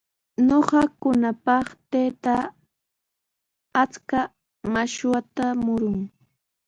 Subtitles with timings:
[0.47, 2.43] Ñuqakunapaq taytaa
[3.81, 4.19] achka
[4.81, 5.99] akshuta murun.